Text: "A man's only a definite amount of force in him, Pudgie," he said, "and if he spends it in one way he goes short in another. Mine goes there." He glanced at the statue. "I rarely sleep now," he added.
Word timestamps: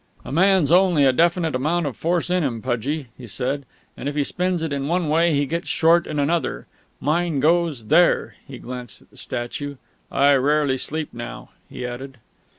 "A 0.25 0.31
man's 0.31 0.71
only 0.71 1.05
a 1.05 1.13
definite 1.13 1.53
amount 1.53 1.85
of 1.85 1.95
force 1.95 2.31
in 2.31 2.41
him, 2.43 2.59
Pudgie," 2.59 3.09
he 3.15 3.27
said, 3.27 3.65
"and 3.95 4.09
if 4.09 4.15
he 4.15 4.23
spends 4.23 4.63
it 4.63 4.73
in 4.73 4.87
one 4.87 5.09
way 5.09 5.35
he 5.35 5.45
goes 5.45 5.67
short 5.67 6.07
in 6.07 6.17
another. 6.17 6.65
Mine 6.99 7.39
goes 7.39 7.85
there." 7.85 8.33
He 8.47 8.57
glanced 8.57 9.03
at 9.03 9.11
the 9.11 9.17
statue. 9.17 9.75
"I 10.11 10.33
rarely 10.33 10.79
sleep 10.79 11.09
now," 11.13 11.49
he 11.69 11.85
added. 11.85 12.17